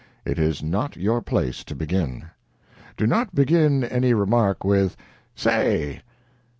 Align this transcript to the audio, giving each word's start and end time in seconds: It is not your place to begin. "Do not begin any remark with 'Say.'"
It 0.25 0.39
is 0.39 0.63
not 0.63 0.97
your 0.97 1.21
place 1.21 1.63
to 1.63 1.75
begin. 1.75 2.25
"Do 2.97 3.05
not 3.05 3.35
begin 3.35 3.83
any 3.83 4.15
remark 4.15 4.63
with 4.63 4.97
'Say.'" 5.35 6.01